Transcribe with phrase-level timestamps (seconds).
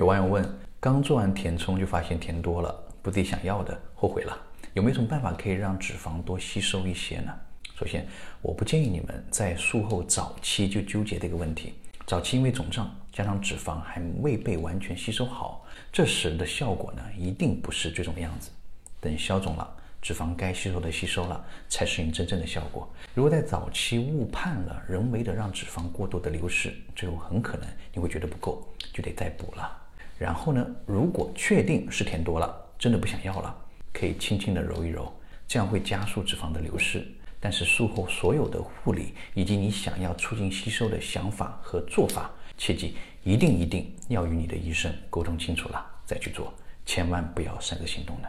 [0.00, 0.42] 有网友问：
[0.80, 4.34] 刚做完填充就发现填多了，不自己想要的，后悔了，
[4.72, 7.30] 有没有什么办法可以让脂肪多吸收一些呢？
[7.78, 8.08] 首先，
[8.40, 11.74] 我不建议你们在术后早期就纠结这个问题。
[12.06, 18.50] 早期因为肿胀加上脂肪还未被完全吸收好，这时的效果呢一定不是这种样子。
[19.02, 19.70] 等消肿了，
[20.00, 22.90] 脂肪该吸收的吸收了，才是你真正的效果。
[23.14, 29.76] 如果在早期误判了，人为的让脂肪过多的流失，最后很可能你会觉得不够，就得再补了。
[30.20, 33.56] 然后呢，如果确定是填多了，真的不想要了，
[33.90, 35.10] 可以轻轻的揉一揉，
[35.48, 37.02] 这样会加速脂肪的流失。
[37.40, 46.52] 但是术后所有的护理以及你想要促进吸收的想法和做法，切记一定一定要与你的医生沟通清楚了再去做，
[46.84, 48.28] 千万不要擅自行动的。